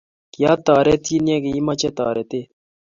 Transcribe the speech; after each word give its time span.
kiatoritin 0.33 1.25
ya 1.31 1.37
kiimeche 1.43 1.89
toretet 1.97 2.49